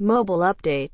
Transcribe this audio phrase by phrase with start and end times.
[0.00, 0.90] Mobile Update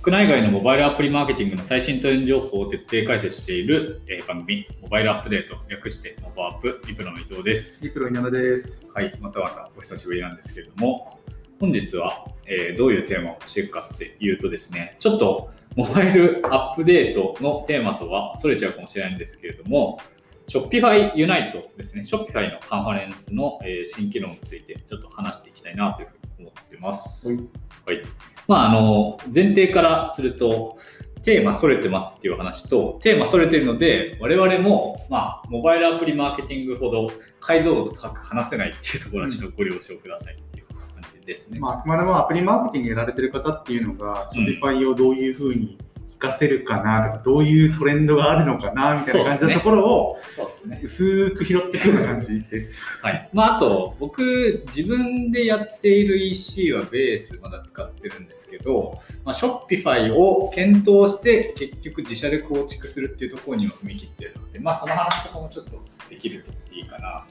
[0.00, 7.84] 国内外のモバイルアプリマーケティングの最新トレンド情報を徹底解説している、えー番組、モバイルアップデート、略してモバアップ、リプロの伊藤です。
[7.84, 8.90] リプロ稲田です。
[8.94, 11.18] はい、またまたお久しぶりなんですけれども、
[11.60, 20.00] 本日は、えーどういうテーマをしていくかっていうとですね、ちょっとモバイルアップデートのテーマとはそれちゃうかもしれないんですけれども、
[20.48, 27.28] Shopify Unite ですね、Shopify のカンファレンスの、えー新機能についてちょっと話していきたいなというふうに思ってます。
[27.28, 27.38] はい
[27.86, 28.02] はい。
[28.48, 30.78] まあ、あの、前提からすると、
[31.22, 37.10] テーマそれてますっていう話と、テーマそれてるので、我々も、まあ、モバイルアプリマーケティングほど
[37.40, 40.78] 解像度高く話せないっていうところはちょっとご了承くださいっていう感
[41.20, 41.60] じですね。
[41.60, 45.78] まあ、あくまでもアプリマーケティングやられてる方っていうのが、うん Shopify をどういうふうに
[46.18, 50.80] 活かせるかなとか、どういうトレンドがあるのかなみたいな感じのところをそうですね。
[50.82, 52.82] 薄く拾っていくような感じです。
[53.02, 53.28] はい。
[53.32, 67.26] まあ、あと、僕、自分でやっている EC はベースまだ使ってるんですけど、まあ、Shopify を検討して、結局自社で構築するっていうところには踏み切ってるので、まあ、その話とかもちょっとできるといいかな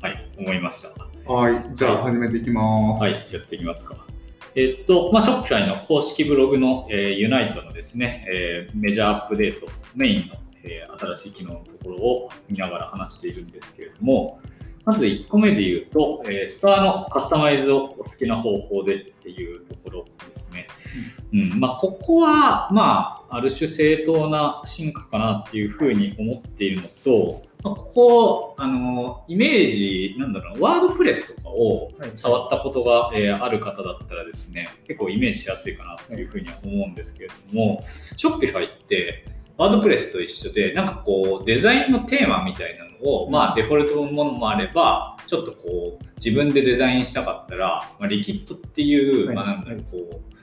[0.00, 0.88] と、はい、思いました。
[1.30, 3.02] はい、じゃあ始めていきます。
[3.02, 4.06] はい、やっていきますか。
[4.54, 14.40] えっと、まあ、Shopify の公式ブログの、えー、Unite のですね、えーメジャーアップデート、メインの、えー新しい機能のところを見ながら話しているんですけれども、
[14.84, 20.66] まず1個目で言うと、えーストアのカスタマイズをお好きな方法でっていうところですね。
[21.32, 32.10] うんまあ、ここは、まあ、ある種正当な進化かなっていうふうに思っているのと、まあ、ここ、あの、イメージ、なんだろうな、ワードプレスとかをはい。
[32.14, 37.84] 触ったことが、えーある方だったらですね、結構イメージしやすいかなというふうには思うんですけれども、
[38.16, 39.24] Shopify って、
[39.56, 49.34] ワードプレスと一緒で、なんかこう、デザインのテーマみたいなのを、まあ、デフォルトのものもあれば、ちょっとこう、自分でデザインしたかったら、まあ、リキッドっていう、はい。
[49.34, 50.37] まあ、なんだろう、こう、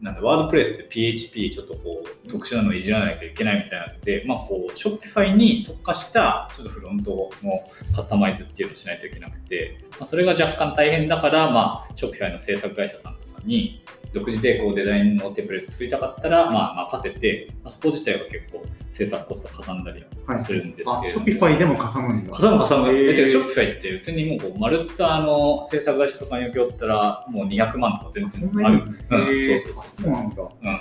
[0.00, 7.64] なんだ、ワードプレスで PHP ちょっとこう、特殊なのをいじらないといけないみたいなので、まあこう、Shopify に特化した、ちょっとフロントの
[7.94, 13.82] カスタマイズっていうのをしないといけなくて、まあ、それが若干大変だから、まあ、Shopify の制作会社さんとかに、
[14.16, 22.32] 独自でこうデザインのテンプレート作りたかったら、まあ、任せて、まあ、そこ自体は結構制作コストかさんだりはするんですあ、けれども、Shopify でもかさむんだ。
[22.32, 22.88] かさむかさむ。
[22.88, 29.48] へーえてか、ショッピファイって別にもうこう、まるっとあの、制作会社とかに請け負ったら、もう200万とか全然あるんなに？
[29.50, 30.42] うんそうそうそうなんだ。
[30.42, 30.80] うん。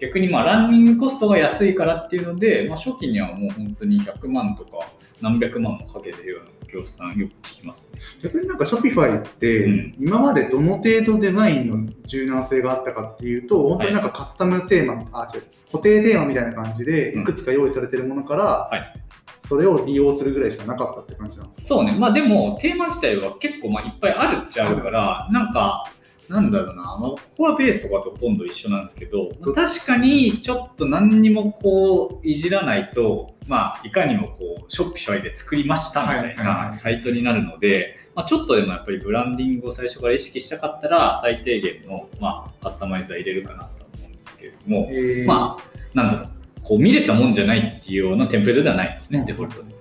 [0.00, 4.86] 逆にまあ、ランニングコストが安いからっていうので、まあ、初期にはもう本当に100万とか
[5.22, 8.00] 何百万もかけてるような業者さんよく聞きますね。
[8.22, 9.94] 逆になんか Shopify って、うん。
[9.98, 17.22] 今までどの程度デザインの柔軟性があったかっていうと、本当になんかカスタムテーマ、あ、違う、固定テーマみたいな感じで、うん。
[17.22, 19.00] いくつか用意されてるものから、はい。
[19.48, 21.66] それを利用するぐらいしかなかったって感じなんですか？
[21.66, 21.94] そうね。
[21.98, 25.84] まあでも、テーマ自体は結構まあいっぱいあるっちゃあるから、なんか、
[26.28, 45.26] なんだろうな、まあ、ここはベースとかとほとんど一緒なんですけど、まあ確かにちょっと何にもこういじらないと、まあ、いかにもこう、ショッピファイで作りましたみたいないサイトになるので、まあ、ちょっとでもやっぱりブランディングを最初から意識したかったら、最低限の、まあ、カスタマイズは入れるかなと思うんですけれども、えー。
[45.26, 46.30] まあ、なんだろう、
[46.62, 49.26] こう見れたもんじゃないっていうようなテンプレートではないですね、うん。
[49.26, 49.74] デフォルトで。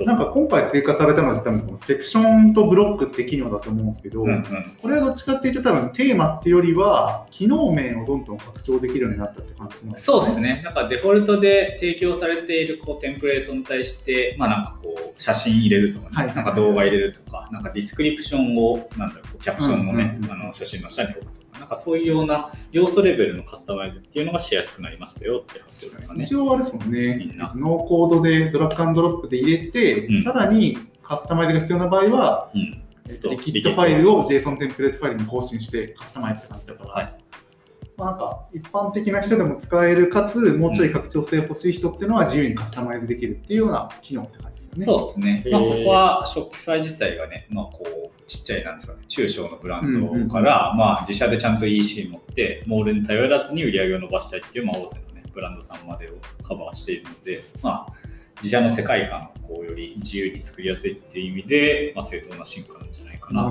[0.00, 4.76] なんか今回追加されたので多分このセクションとブロックって機能だと思うんですけど、うんうん。
[4.80, 10.62] これはどっちかっていうと多分テーマっていうよりは機能面をどんどん拡張できるようになったって感じなんですかそうですね。
[10.64, 16.34] なんかデフォルトで提供されているこうテンプレートに対して、まあなんかこう写真入れるとかね、はい。
[16.34, 20.42] なんか動画入れるとか、なんかディスクリプションを、なんだろうキャプションのね、うんうんうん。
[20.42, 26.24] あの写真の下に置くとか、なんかそういうような要素レベルのカスタマイズっていうのがしやすくなりましたよって話ですかね。
[26.24, 32.82] 一応あれですもんね、みんな、ノーコードでドラッグアンドロップで入れて、うんさらにカスタマイズが必要な場合は、うん。
[33.08, 37.14] Liquid ファイルを JSON テンプレートファイルに更新してカスタマイズって感じだから、はい。
[38.02, 44.84] まあ、なんか一般的な人でも使えるかつもうちょい拡張性欲しい人っていうのは自由にカスタマイズできるっていうような機能って感じですね。
[44.84, 45.44] そうですね。
[45.52, 57.92] まあ、ここは Shopify 自体がね、まあ、こう、ちっちゃい、なんですかね、中小のブランドから、まあ、自社でちゃんと EC 持って、モールに頼らずに売り上げを伸ばしたいっていう、まあ、大手のね、ブランドさんまでをカバーしているので、まあ、
[58.38, 63.44] 自社の世界観をこうより自由に作りやすいっていう意味で、まあ、正当な進化なんじゃないかな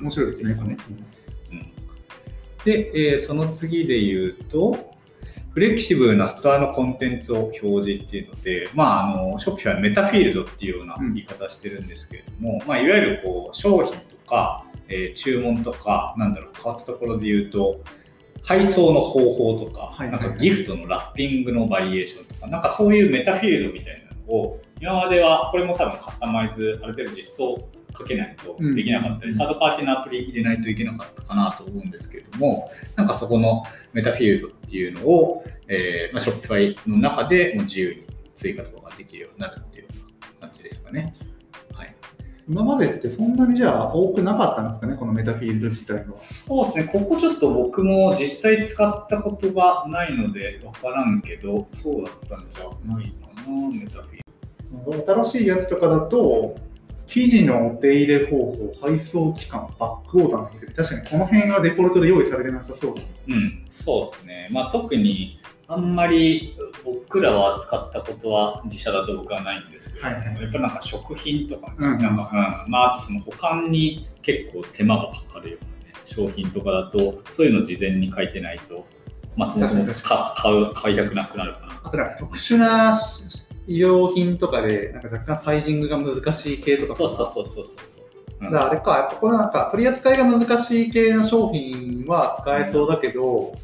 [0.00, 0.54] 面白いですね。
[0.56, 0.76] このうん
[2.66, 4.92] で、えーその次で言うと、
[5.52, 17.80] フレキシブルなストアのコンテンツを表示っていうので、まあ、あの、ショッピファイはメタフィールドっていうような言い方してるんですけれども、まあ、いわゆるこう、商品とか、えー注文とか、なんだろう、変わったところで言うと、
[18.42, 20.10] 配送の方法とか、はい。
[20.10, 29.36] なんかギフトのラッピングのバリエーションとか、なんかそういうメタフィールドみたいなのを、今までは、これも多分カスタマイズ、ある程度実装かけないとできなかったり、うん。
[29.36, 41.14] サードパーティーのアプリ入れないといけなかったかなと思うんですけれども、なんかそこのメタフィールドっていうのを、えーまあ、Shopify の中でもう自由に追加とかができるようになるっていうような感じですかね。
[41.72, 41.94] はい、
[42.48, 46.16] 今までってそんなにじゃあ多くなかったんですかね、このメタフィールド自体は。
[46.16, 56.56] そうですね、ここちょっと僕も実際使ったことがないので分からんけど、そうだったんじゃないかな、メタフィール新しいやつとかだと、
[57.06, 63.08] 記事のお手入れ方法、配送期間、バックオーダーの確かにこの辺がデフォルトで用意されてなさそうだね。
[63.28, 63.34] ド。
[63.34, 64.48] うん、そうですね。
[64.50, 78.86] まあ、特にあんまり僕らは使ったことは自社だと僕はないんですけど、はいはいやっぱなんか食品とかね、うんなんか、うん、まあ、あとその保管に結構手間がかかるようなね、商品とかだと、そういうの事前に書いてないと、
[79.36, 79.84] まあ、そもそも
[80.74, 81.80] 買いたくなくなるかな。
[81.84, 82.94] あとなんか特殊な
[83.66, 93.56] 医療品とかで、なんか若干サイジングが難しい系とかそうそうそうそうそうじゃああれか、やっぱこのなんか取り扱いが難しい系の商品は使えそうだけど、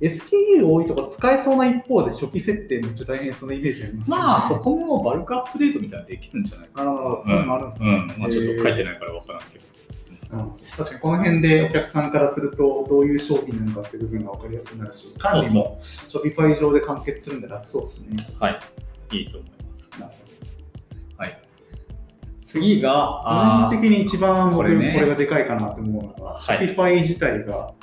[0.00, 4.16] SKU 多いとこ使えそうな一方で初期設定めっちゃ大変そうなイメージありますね。
[4.16, 7.88] まあ、そこもバルクアップデートみたいなのできるんじゃないかなるほど、そういうのもあるんですね。
[7.88, 9.64] うん、まあ、ちょっと書いてえないから分からんけど。
[9.64, 9.70] ー
[10.32, 10.50] うん。
[10.76, 18.26] 確かにこの辺でお客さんからすると、どういう商品なのかっていう部分が分かりやすくなるし、管理も Shopify 上で完結するんで楽そうですね。
[18.38, 18.60] はい、
[19.10, 19.88] いいと思います。
[19.98, 20.12] なる
[21.16, 21.38] はい。
[22.44, 27.74] 次が、個人的に一番僕ここれねれがでかいかなと思うのは、はい Shopify 自体がお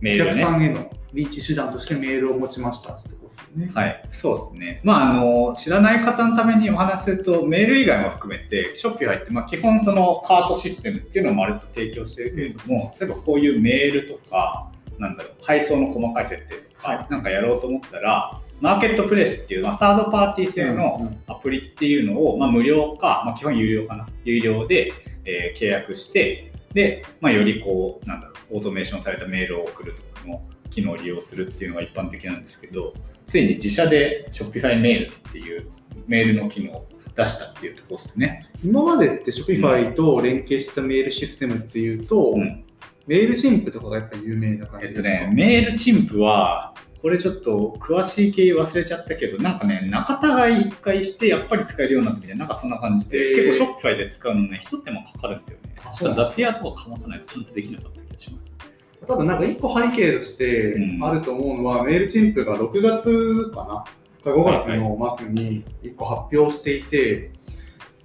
[0.00, 0.42] メールね。
[0.42, 3.70] 客さんへのリーチ手段としてメールを持ちましたってことですよね。
[3.74, 4.80] はい、そうですね。
[4.82, 24.92] まあ、あの、知らない方のためにお話しすると、メール以外も含めて、ショッピファイって、まあ、基本そのカートシステムっていうのを丸と提供してるけれども、例えばこういうメールとか、なんだろう、配送の細かい設定とか、はなんかやろうと思ったら、マーケットプレイスっていう、まあ、サードパーティー製の、アプリっていうのを、まあ、無料か、まあ、基本有料かな、有料で、
[25.24, 32.94] えー契約して、で、まあ、よりこう、なんだろう、オートメーションされたメールを送るとかの機能を利用するっていうのが一般的なんですけど、
[33.26, 35.68] ついに自社で Shopify メールっていう
[36.06, 38.48] メールの機能を出したっていうところですね。
[38.64, 42.64] 今までって Shopify と連携したメールシステムっていうと、うん。
[43.08, 46.72] メールチンプとかがやっぱ有名な感じですか、えっとね、メールチンプは、
[47.02, 55.74] これちょっと詳しい経緯忘れちゃったけど、なんかね、仲違い一回して、やっぱり使えるようになってみたいな、なんかそんな感じで、結構 Shopify で使うのね、一手間かかるんだよね。
[55.84, 58.56] あそうなんだザピアとかかまさないとちゃんとできなかった気がします。
[59.04, 63.84] 多分なんか一個背景としてうんあると思うのは、メールチンプが6月か
[64.24, 64.32] な？
[64.32, 67.32] か5月の末に1個発表していて、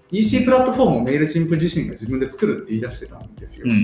[0.10, 3.66] EC プラットフォームを Mailchimp 自身が自分で作るって言い出してたんですよ。
[3.66, 3.80] うんうんう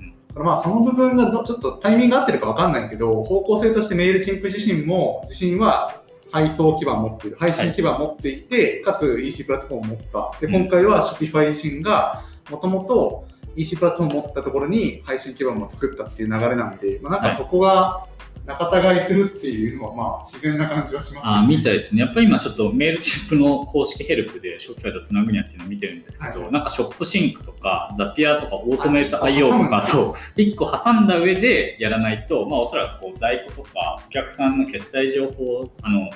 [0.00, 5.94] んだからまあその部分がどちょっとタイミング合ってるかわかんないけど、方向性として Mailchimp 自身も、自身は
[6.30, 10.40] 配送基盤を持っている、配信基盤を持っていて、かつ EC プラットフォームを持った。
[10.40, 13.26] で、うん今回は Shopify 自身が、もともと
[13.56, 18.06] EC プラットフォームを持ってたところに配信基盤を作ったっていう流れなんで、まあ、なんかそこが
[18.48, 22.00] 仲違いするっていうのはまあ自然な感じはしますあーみたいですね。
[22.00, 26.52] やっぱり今ちょっと Mailchimp の公式ヘルプで Shopify とつなぐやつっていうのを見てるんですけど、はい。
[26.52, 36.08] なんか ShopSync とか Zapier とかオートメートあ IO とか、挟そう、1個挟んだ上でやらないと、まあおそらくこう在庫とかお客さんの決済情報、あの、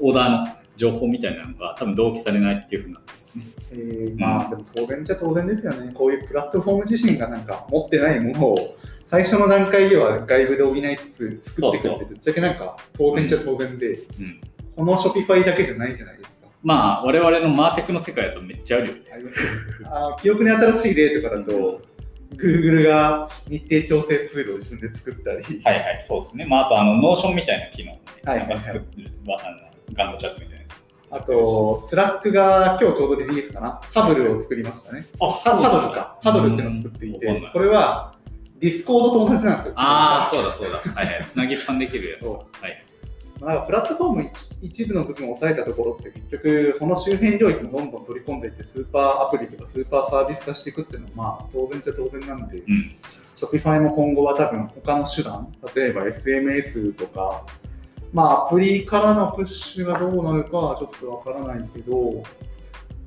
[0.00, 3.00] オーダーの情報みたいなのが多分同期されないっていうふうにな
[3.38, 3.72] ってますね。
[3.72, 5.92] えーまあでも当然じゃ当然ですよね。
[5.92, 14.40] こういうプラットフォーム自身がなんか持ってないものを最初の段階では外部で補いつつ作っていくってぶっちゃけなんか当然じゃ当然で、うん。
[14.76, 16.48] この Shopify だけじゃないじゃないですか。
[16.62, 19.00] まあ我々のマーテクの世界だとめっちゃあるよね。
[19.12, 19.50] ありますよね
[19.84, 21.82] あー記憶に新しい例とかだと、
[22.36, 26.46] Google が日程調整ツールを自分で作ったり、はいはい、そうですね。
[26.46, 29.10] まああとあの、 Notion みたいな機能、ね、はいはいはい作ってる、
[29.92, 30.59] ガントチャットみたいな
[31.10, 35.04] あと、Slack が今日ちょうどリリースかな、ハブルを作りましたね。
[35.20, 36.18] あ、ハハドルか。
[36.22, 38.14] ハドルっていうのを作っていてうんわかんない、これは
[38.60, 39.72] Discord と同じなんですよ。
[39.76, 40.78] ああ、そうだそうだ。
[40.78, 41.24] はいはい。
[41.24, 42.20] つなぎっぱにできるやつ。
[42.20, 42.84] そはい。
[43.40, 52.92] うなんかプラットフォーム一一部の部分を抑えたところって結局その周辺領域もどんどん取り込んでいってスーパーアプリとかスーパーサービス化していくっていうのはまあ当然っちゃ当然なんで、うん。
[53.34, 57.46] Shopify も今後は多分他の手段、例えば SMS とか、
[58.12, 62.22] まあアプリからのプッシュがどうなるかはちょっとわからないけど、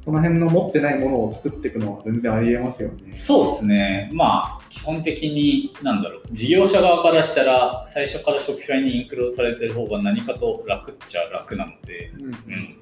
[0.03, 3.13] その辺の持ってないものを作っていくのは全然ありえますよね。
[3.13, 4.09] そうですね。
[4.13, 12.33] まあ、基本的に、なんだろう、事業者側からしたら、最初から Shopify にインクロードされてる方が何かと楽っちゃ楽なので、うんうん。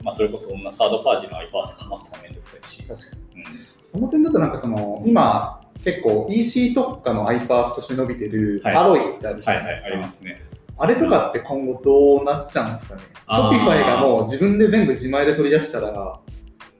[0.03, 2.87] まあ、それこそそんなサードパーティーの iPaaS かますのがめんどくさいし。
[2.87, 3.41] 確かに。
[3.43, 3.45] うん。
[3.91, 9.87] その点だとなんかその、今結構 EC 特化の iPaaS として伸びてるはいアロイってあるじゃはいはい、ないですか。
[9.89, 10.41] ありますね。
[10.81, 16.19] あれとかって今後どうなっちゃうんですかね？Shopify がもう自分で全部自前で取り出したら、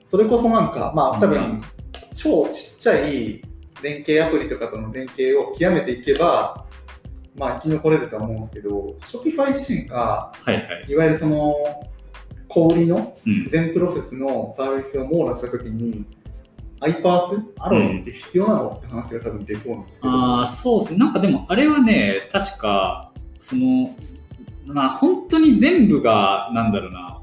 [0.08, 1.62] それこそなんか、まあ多分、
[2.12, 3.42] 超ちっちゃい
[3.80, 6.66] 連携アプリとかとの連携を極めていけば、
[7.36, 10.86] まあ、生き残れるとは思うんですけど、Shopify 自身が、はいはい。
[10.88, 11.54] いわゆるその、
[12.48, 13.48] 小売りのうん。
[13.50, 16.04] 全プロセスのサービスを網羅したときに、
[16.80, 20.98] アイパース、アロイって必要なのって話が多分出そうなんですけど、ああ、そうですね。
[20.98, 23.11] なんかでも、あれはね、確か、
[23.42, 23.94] その、
[24.64, 27.20] まあ、本当に全部が、なんだろうな、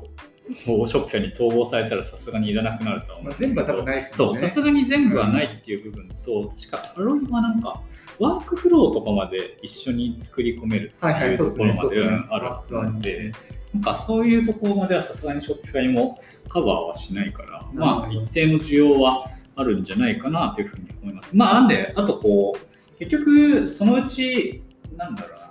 [0.66, 4.38] こうショップに統合されたらさすがにいらなくなるとは思まあ、うんですけど全部は多分ないですそう。
[4.38, 7.82] さすがに全部はないっていう部分と、確かアロイはなんか、
[8.20, 11.46] ワークフローとかまで一緒に作り込めるってはいうと。
[11.52, 13.32] ころまであるはずなんで、
[13.74, 21.38] なんかそういうところまではさすがに Shopify もカバーはしないから、まあ一定の需要はあるんじゃないかなというふうに思います。
[21.38, 24.64] まあなんで、あとこう、結局そのうち、
[24.98, 25.49] なんだろうな、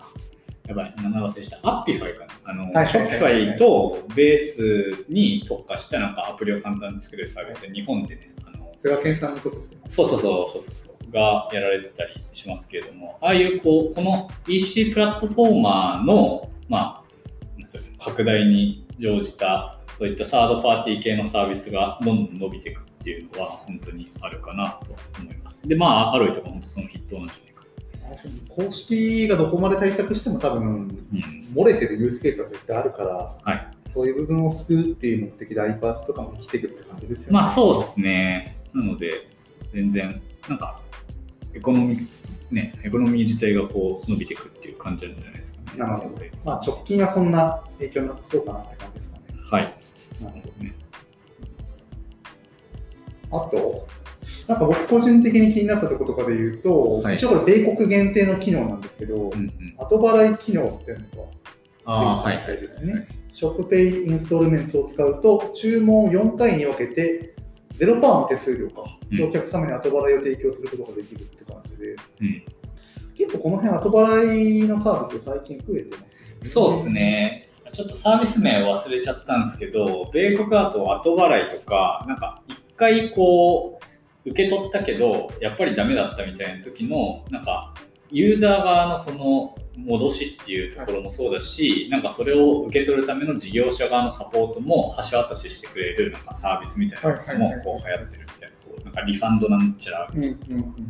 [0.69, 1.59] やばい、名前ど忘れした。
[1.63, 2.33] アッピファイかな。
[2.45, 9.79] あの、はい Shopify とベースに特化したなんかアプリを簡単に作れるサービスで、日本でね、あの菅健さんのことですよ。
[9.89, 25.67] そうそうそうそうそうそうがやられてたりしますけれども、ああいうこうこの EC プラットフォーマーの、まあ、拡大に乗じた、そういったサードパーティー系のサービスがどんどん伸びていくっていうのは本当にあるかなと思います。
[25.67, 27.48] で、まあ、 Alloy とか本当その筆頭なんじゃないか
[28.49, 31.27] 公式がどこまで対策しても多分、な。
[31.27, 37.33] うん漏れてるユースケースは絶対あるから、はいそういう部分を救うっていう目的で iPass とかも生きてくるって感じですよね。
[37.33, 38.55] まあそうですね。
[38.75, 39.29] なので、
[39.73, 40.81] 全然、なんか、
[41.55, 42.07] エコノミー、
[42.50, 45.79] ね、エコノミー自体がこう伸びていくっていう感じなんじゃないですかね。
[45.79, 49.25] なるほどまあ、直近はそんな影響なさそうかなって感じですかね。
[49.50, 49.62] はい。
[50.23, 50.75] なるほどね
[53.31, 53.88] あと、
[54.49, 59.52] なんか僕個人的に気になったところとかで言うと、はい一応これ米国限定の機能なんですけど、うんうん。
[59.76, 61.05] 後払い機能っていうの
[61.85, 62.93] がついてるみたいですね。
[62.93, 67.37] はいショップペイインストールメンツを使うと、注文を4回に分けて、
[67.75, 72.43] 0%の手数料か、うんでお客様に後払いを提供することができるって感じで、うん
[73.17, 76.50] 結構この辺後払いのサービス最近増えてますね。
[76.50, 77.49] そうですね。
[77.73, 83.88] ちょっとサービス名を忘れちゃったんですけど、米国だと後払いとか、なんか一回こう、
[84.31, 87.75] 受け取ったけど、やっぱりダメだったみたいな時の、なんか、
[88.11, 100.31] ユーザー側のその戻しっていうところもそうだし、なんかそれを受け取るための事業者側のサポートも橋渡ししてくれるなんかサービスみたいなのもこう流行ってるみたいな、こうなんかリファンドなんちゃらうんうんうん。
[100.31, 100.89] うん。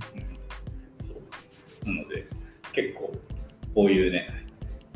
[1.00, 1.86] そう。
[1.86, 2.26] なので、
[2.72, 3.12] 結構、
[3.74, 4.46] こういうね、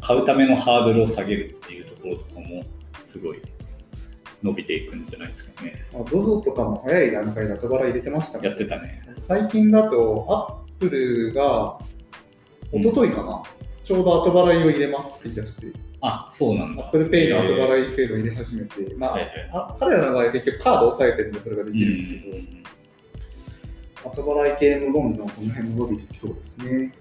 [0.00, 2.64] 買うためのハードルを下げるっていうところとかも、
[3.04, 3.42] すごい
[4.42, 5.84] 伸びていくんじゃないですかね。
[5.92, 9.02] まあ、ZOZO とかも早い段階で後払い入れてましたもんやってたね。
[9.20, 11.78] 最近だと、アップルが、
[12.72, 13.42] 一昨日かな、
[13.84, 15.66] ちょうど後払いを入れますって言い出して、
[16.00, 16.86] あ、そうなんだ。
[16.86, 17.84] Apple Pay の後い。
[17.84, 22.18] 払い制度を入れ始めて、まあ、はいはいあ彼らの場合は結局カードを押さえてるんでそれができるんですけ
[24.04, 26.92] ど、後払い系もどんどんこの辺も伸びてきそうですね。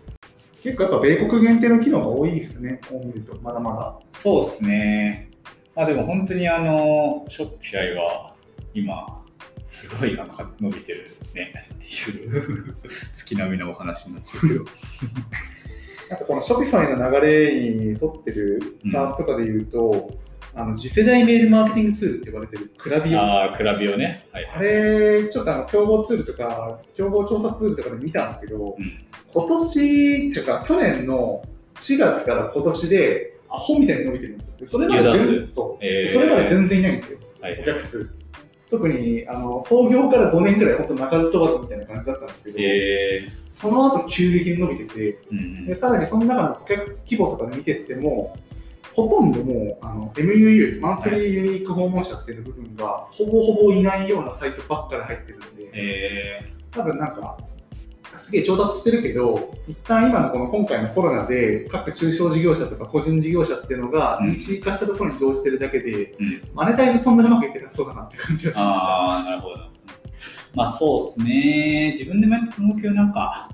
[0.62, 4.00] 結構やっぱ米国限定の機能が多いですね、こう見ると、まだまだ。
[4.12, 5.31] そうですね。
[5.76, 8.34] まあでも本当にあの、ショッピファイは
[8.74, 9.24] 今、
[9.68, 12.76] すごいなんか伸びてるねっていう
[13.14, 14.66] 月並みのお話になっちゃうけど。
[16.10, 20.12] なんかこの Shopify の流れに沿ってる SaaS とかで言うと、
[20.54, 23.20] あの次世代メールマーケティングツールって呼ばれてるクラビオ。
[23.20, 24.28] ああ、クラビオね。
[24.34, 24.46] はい。
[24.54, 31.42] あれ、ちょっとあの競合ツールとか、競合調査ツールとかで見たんですけど、うん今年、っていうか去年の
[31.76, 34.54] 4月から今年で、アホみたいに伸びてるんですよ。
[34.68, 36.14] それまで全そう、えー。
[36.14, 38.10] それまで全然いないんですよ、はいお客数。
[38.70, 45.66] 特にあの創業から5年ぐらい、本当鳴かず飛ばずみたいな感じだったんですけど、えその後急激に伸びてて、ーうん。
[45.66, 48.38] でさらにその中の顧客規模とかで見てっても、
[48.94, 57.38] ほとんどもうあの MUU、マンスリーユニーク訪問者っていう部分がほぼほぼいないようなサイトばっかり入ってるんで、え多分なんか、
[58.20, 68.66] すげえ調達してるけど、一旦今のこの今回のコロナで各中小事業者とか個人事業者っていうのがうん EC 化したところに乗じてるだけで、ーうんマネタイズそんなにうまくいってなさそうだなって感じがしました。
[68.66, 69.56] ああ、なるほど。
[70.54, 71.94] まあそうですね。
[71.98, 73.50] 自分でもやってた思うけど、なんか、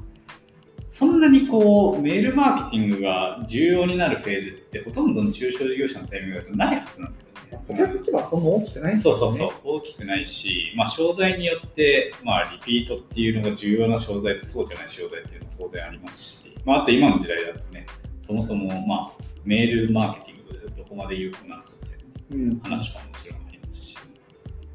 [0.89, 7.26] そんなにこう、メールマーケティングが重要になるフェーズって、ほとんどの中小事業者のタイミングだとないはずなんだよね。
[7.67, 8.99] 顧客規模はそんな大きくないね。
[8.99, 17.85] そうそうそう、大きくないし、まあ、商材によって、まあ、リピートっていうのが重要な商材とそうじゃない商材っていうのも当然ありますし、まあ、あと今の時代だとね、
[18.21, 19.11] そもそも、まあ、
[19.45, 23.97] メールマーケティングでどこまで有効なのかっていう話はもちろんありますし、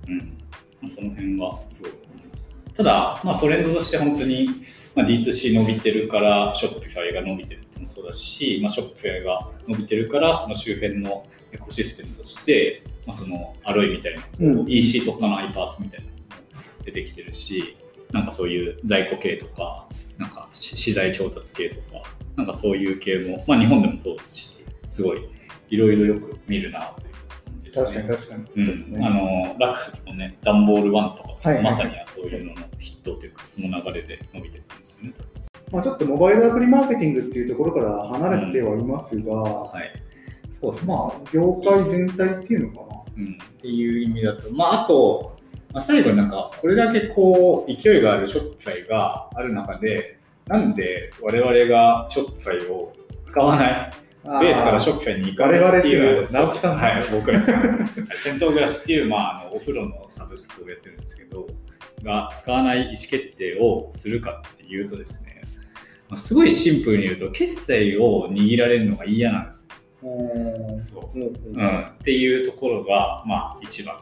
[0.09, 0.39] うん、
[0.81, 2.53] まあ、その辺はすごい思います。
[2.77, 4.49] ただ、まあ、トレンドとして本当に、
[4.95, 17.77] まあ、D2C 伸びてるから、ショッピファイが伸びてるってもそうだし、まあ、ショッピファイが伸びてるから、その周辺のエコシステムとして、まあ、そのアロイみたいな、うん EC とかの iPaaS みたいなのも出てきてるし、
[18.13, 19.87] なんかそういう在庫系とか、
[20.19, 22.03] なんか資材調達系とか、
[22.37, 25.29] なんかそういう系も、まあ日本でもそうですし、すごい
[25.71, 27.13] いろいろよく見るなという
[27.47, 28.03] 感じです確ね。
[28.03, 28.41] かに確かに。
[28.41, 29.07] うんそうですね。
[29.07, 35.15] あのラックスのね、ダンボール1とか、はいはいまさにはそういうののヒットというか、その流れで伸びてるんですよね。
[35.73, 40.03] まあ、ちょっとモバイルアプリマーケティングっていうところから離れてはいますが、はい。
[40.63, 40.95] そうですね。
[40.95, 43.03] まあ、業界全体っていうのかな。
[43.19, 45.37] うん、っていう意味だと、まあ、あと、
[45.73, 52.93] まあ、最後になんか、これだけこう、勢いがあるショッピファイがある中で、なんで我々がショッピファイを
[53.25, 53.93] 使わない、
[54.25, 57.59] ベースからショッピフに行かないっていう、直樹さんはい、僕らですね。
[58.23, 61.49] 戦闘暮らしっていう、まあ、あのお風呂のサブスクをやってるんですけど、
[62.05, 65.43] が使わない意思決定をするかっていうとですね、
[66.09, 69.69] まあ、すごいシンプルに言うと、決済を握られるのが嫌なんです
[70.79, 71.19] そう。
[71.19, 73.97] うん、っていうところが、まあ、一番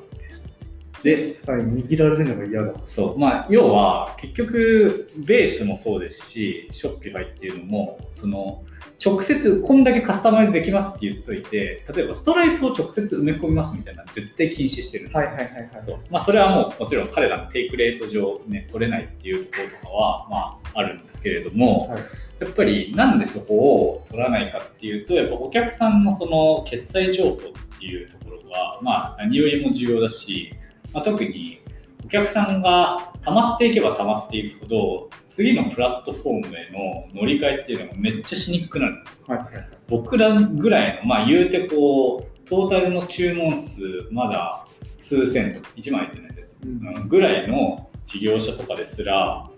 [1.03, 1.17] です。
[1.17, 2.73] で、決済握られるのが嫌だ。
[2.87, 8.65] そう、まあ、要は、結局、ベースもそうですし、ショッピファイっていうのも、その、
[9.05, 15.27] 直接、こんだけカスタマイズできますって言っといて、例えば、ストライプを直接埋め込みますみたいな、絶対禁止してるんですよ。
[15.27, 15.83] はいはいはいはい。
[15.83, 22.03] そうまあ、それはもう、もちろん彼らのテイクレート上、ね、取れないっていうところとかは、まあ、あるんだけれども、はい
[22.41, 30.55] やっぱりなんでそこを取らないかっていうと、やっぱお客さんのその決済情報っていうところが、まあ、何よりも重要だし、
[30.93, 31.61] まあ、特に
[32.05, 36.71] お客さんが溜まっていけば溜まっていくほど、次のプラットフォームへ
[37.15, 39.37] の乗り換えっていうのがめっちゃしにくくなるんですよ。
[39.37, 39.49] はい。
[39.89, 44.67] 僕らぐらいの、まあ言うてこう、トータルの注文数まだ
[44.99, 49.49] 数千とか、1万いってないやつ、うんうんぐらいの事業者とかですら、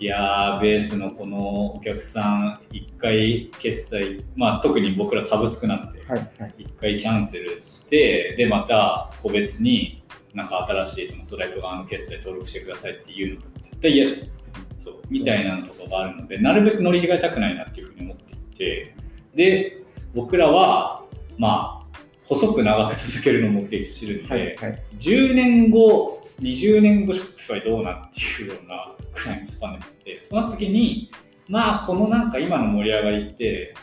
[0.00, 6.54] いやー、ベースのこのお客さん、1回決済、まあ特に僕らサブスクなんで、はいはい。
[6.58, 9.99] 1回キャンセルして、で、また個別に
[10.34, 14.40] なんか新しいそのストライプ側の決済登録してくださいっていうのと絶対嫌じゃん。
[14.78, 18.94] そう、みたいなのとかがあるので、なるべく乗り換えたくないなっていうふうに思っていて、
[19.34, 19.82] で、
[20.14, 21.04] 僕らは、
[21.38, 24.82] まあ、細く長く続けるのを目的としてるんで、はいはい。
[24.98, 31.10] 10年後、20年後、ショッピファイどうなっていうようなくらいのスパンでもって、その時に、
[31.48, 33.74] まあ、このなんか今の盛り上がりって、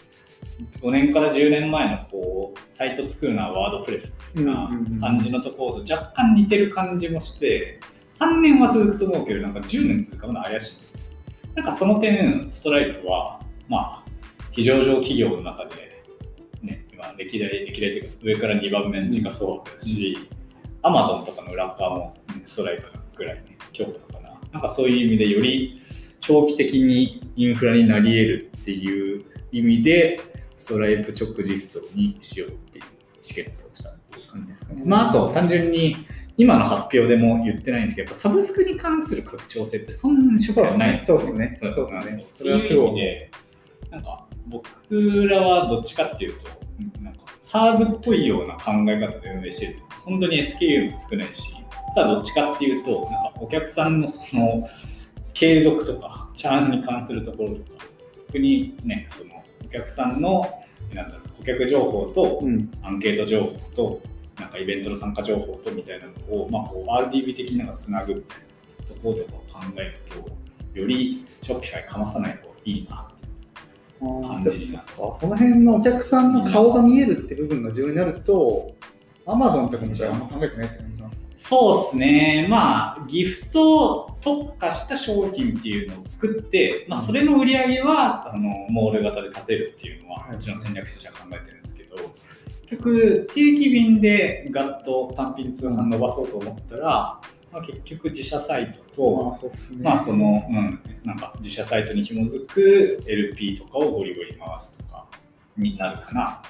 [0.82, 7.80] 5年から10年前のこう、サイト作るのはワードプレスみたいな感じのところと若干似てる感じもして、
[8.14, 11.56] 3年は続くと思うけど、なんか10年続くのは怪しい。
[11.56, 14.10] なんかその点、ストライプは、まあ、
[14.52, 16.04] 非上場企業の中で、
[16.62, 20.18] ね、今、歴代、歴代というか、上から2番目の時価総額だし、
[20.82, 22.84] アマゾンとかの裏側もねストライプ
[23.16, 25.82] ぐらいね、強固から、なんかそういう意味でより
[26.20, 30.20] 長期的にインフラになり得るっていう意味で、
[30.58, 32.86] ストライプ直実装にしようっていう
[33.22, 34.82] チケットをしたっていう感じですかね。
[34.84, 35.96] うんまあ、あと単純に、
[36.38, 40.94] 今の発表でも言ってないんですけど、やっぱサブスクに関する拡張性ってそんなにショックはない。
[40.94, 41.58] んそうですね。
[41.60, 42.26] そうそうですね。
[42.38, 43.32] それはすごいで、
[43.90, 44.70] なんか僕
[45.28, 46.48] らはどっちかっていうと、
[47.02, 49.76] なんか SARS っぽいような考え方で運営してる。
[50.06, 51.56] 本当に SKU も少ないし、
[51.96, 54.70] ただどっちかっていうと、なんかお客さんのその
[55.34, 57.86] 継続とか、チャーンに関するところとか、
[58.28, 59.37] 逆にね、その
[59.68, 60.46] お客さんの
[60.94, 62.72] なんだろう顧客情報とうん。
[62.82, 64.02] アンケート情報と、
[64.40, 68.38] なんかイベントの参加情報とみたいなのを、まあ、こう RDB 的になんかつなぐみたい
[68.80, 70.00] なところとかを考える
[70.74, 73.08] と、よりショッピファイかまさない方がいいな。
[74.00, 78.76] 感じになるあその辺のお客さんの顔が見えるって部分が重要になると、
[79.26, 80.84] アマゾンとかもああんま考えてないって
[81.38, 91.96] そうですね、まあ、ギフト特化した商品っていうのを作って、まあ、それの売り上げはあのモール型で立てるっていうのは、はいもちろん戦略としては考えてるんですけど、
[92.70, 97.22] 結局、定期便でガッと単品通販伸ばそうと思ったら、
[97.52, 99.84] まあ、結局、自社サイトと、まあね。
[99.84, 105.08] まあその、うん、なんか自社サイトに紐づく LP とかをゴリゴリ回すとか
[105.58, 106.42] になるかな。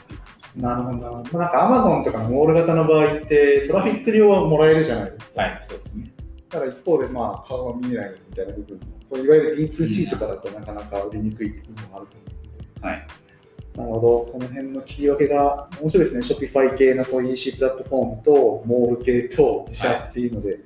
[0.58, 1.12] なるほどな。
[1.12, 5.42] まあなんかアマゾンとかのモール型の場合って、トラフィック量はもらえるじゃないですか。
[5.42, 6.12] はい、そうですね。
[6.50, 12.88] ただ一方で、まあ、顔が見えないみたいな部分も、そういわゆる D2C とかだとなかなか売りにくいっていうのもあると思うので。
[12.88, 13.08] はい。
[13.78, 20.60] なるほど、その辺の切り分けが面白いですね、 Shopify 系のそういう EC プラットフォームと、モール系と自社っていうので、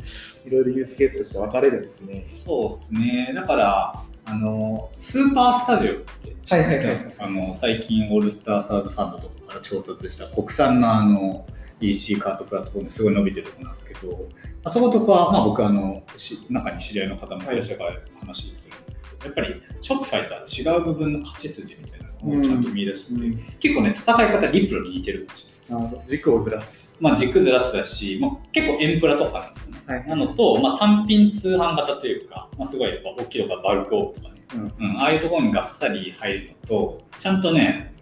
[0.46, 2.24] い、ろいろユースケースとして分かれるんですね。
[2.24, 3.32] そうですね。
[3.36, 11.48] だから、あの、 SUPER STUDIO って知はいはいはいあの、最近 ALL STAR SAAS FUND とかから調達した国産のあの、
[11.80, 14.28] EC カートプラットフォームですごい伸びてるところなんですけど、
[14.66, 26.02] あそことかは、まあ僕はあの、し中に知り合いの方もいらっしゃるから話するんですけど、やっぱりショッピファイとは違う部分の勝ち筋みたいなのをちゃんと見出してて、結構ね、戦い方リプロに似てるかもしれない。
[26.06, 26.98] 軸をずらす。
[27.00, 29.82] まあ、軸ずらすだし、まあ、結構エンプラとかなんですよね。
[29.88, 34.74] はいなのと、まあ、単品通販型というか、まあ、すごいやっぱ大きいとかバルクオープとかね、うん。
[34.90, 37.94] うん、ああいうところにがっさり入るのと、ちゃんとね、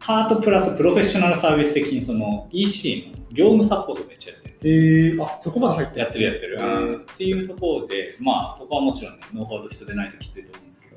[0.00, 4.74] カートプラスプロフェッショナルサービス的にその EC の業務サポートめっちゃやってるんですよ。
[4.74, 10.96] えー、あそこまで入ってやってるやってる、へーっていうところで、まあそこはもちろんね、ノウハウと人でないときついと思うんですけど、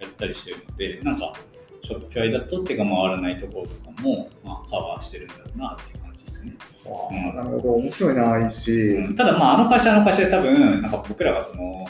[0.00, 1.32] やったりしてるので、なんか、
[1.84, 6.54] ショッピファイだと手が回らないところとかも、まあ、カバーしてるんだろうなっていう感じですね。
[6.84, 7.30] あうん。
[7.30, 8.72] ーなるほど、面白いな、IC。
[8.72, 9.16] うん。
[9.16, 11.86] ただまあ、あの会社はあの会社で多分、なんか僕らがその、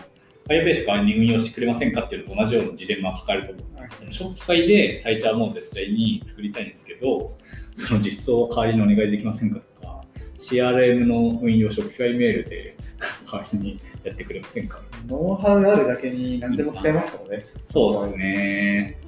[0.48, 3.66] Firebase 代わりに運用してくれませんかっていうのと同じようなジレンマが抱えると思う。
[3.98, 7.36] そのショッピファイでサイチャーも絶対に作りたいんですけど、
[7.74, 10.02] その実装を代わりにお願いできませんかとか、
[10.36, 12.76] CRM の運用ショッピファイメールで
[13.30, 14.82] 代わりにやってくれませんか？
[15.06, 17.46] ノウハウがあるだけに何でも使えますからね。
[17.70, 18.98] そうですね。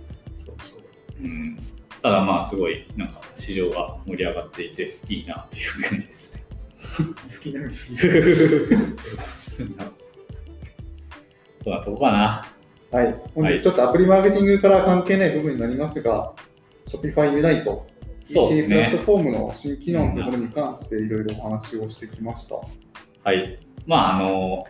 [0.46, 0.80] そうそう。
[1.22, 1.58] うん。
[2.02, 6.42] ただまあ、すごい、なんか市場が盛り上がっていていいなっていう感じですね。
[6.96, 7.78] 好きなの好き。
[11.68, 12.44] そうなとこかな。
[12.90, 13.14] はい。
[13.34, 16.32] 本日ちょっとアプリマーケティングから関係ない部分になりますが、
[16.86, 17.80] Shopify Unite、
[18.24, 18.98] EC プラット。
[19.04, 22.56] フォームの新機能のところに関していろいろお話をしてきました。
[23.22, 23.58] はい。
[23.86, 24.64] まあ、あの、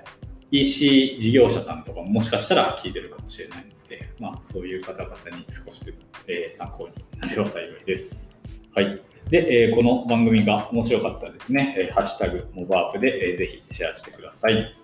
[0.50, 8.36] EC 事業者さんとかももしかしたら聞いてるかもしれないので、まあ、そういう方々に少しでも、えー参考になれば幸いです。
[8.74, 9.00] はい。
[9.30, 14.74] で、えーこの番組が面白かったらですね、えーハッシュタグモバアップで、えーぜひシェアしてください。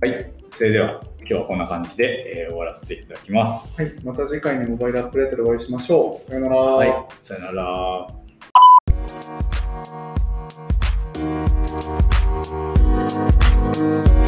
[0.00, 0.32] はい。
[0.52, 3.82] それでは、今日はこんな感じで、えー終わらせていただきます。
[3.82, 3.92] はい。
[4.04, 6.26] また次回のモバイルアップデートでお会いしましょう。
[6.26, 6.56] さよなら。
[6.56, 7.06] はい。
[7.22, 8.08] さよなら。
[13.74, 14.23] Thank